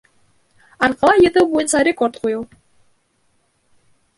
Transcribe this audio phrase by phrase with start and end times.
[0.87, 2.43] Арҡала йөҙөү буйынса рекорд ҡуйыу